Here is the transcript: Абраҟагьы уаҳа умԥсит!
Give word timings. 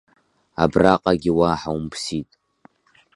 Абраҟагьы 0.63 1.31
уаҳа 1.39 1.71
умԥсит! 1.77 2.29